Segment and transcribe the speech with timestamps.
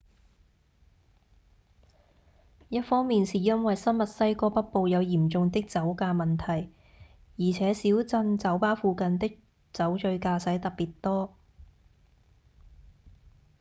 [2.69, 6.71] 一方面是因為新墨西哥北部有嚴重的酒駕問題
[7.37, 9.37] 而且小鎮酒吧附近的
[9.71, 11.35] 酒醉駕駛特別多